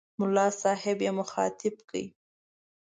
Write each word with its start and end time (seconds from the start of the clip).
ملا 0.19 0.47
صاحب 0.61 0.97
یې 1.05 1.11
مخاطب 1.19 1.75
کړ. 1.89 1.97